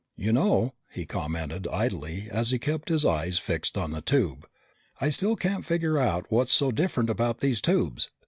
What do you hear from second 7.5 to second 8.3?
tubes.